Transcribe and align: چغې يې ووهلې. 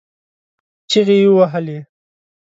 چغې 0.89 1.15
يې 1.21 1.29
ووهلې. 1.31 1.77